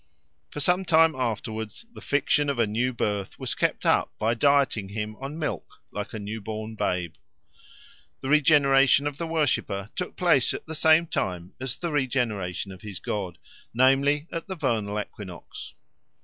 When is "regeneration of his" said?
11.91-12.99